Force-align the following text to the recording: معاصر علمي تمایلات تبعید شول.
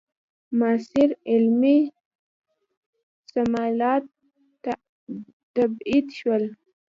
معاصر 0.57 1.09
علمي 1.31 1.77
تمایلات 3.33 4.03
تبعید 5.55 6.07
شول. 6.19 6.43